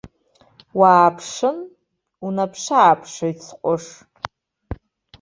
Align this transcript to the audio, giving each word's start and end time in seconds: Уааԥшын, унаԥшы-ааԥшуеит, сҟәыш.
Уааԥшын, 0.79 1.57
унаԥшы-ааԥшуеит, 2.25 3.37
сҟәыш. 3.45 3.85